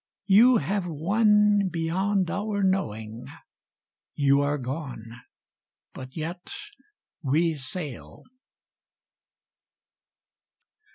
You 0.25 0.57
have 0.57 0.87
won 0.87 1.69
beyond 1.71 2.31
our 2.31 2.63
knowings 2.63 3.29
You 4.15 4.41
are 4.41 4.57
gone, 4.57 5.21
but 5.93 6.15
yet 6.17 6.55
we 7.21 7.53
sail. 7.53 8.23